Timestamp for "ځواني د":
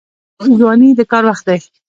0.57-1.01